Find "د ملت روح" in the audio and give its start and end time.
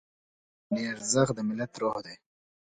1.37-1.95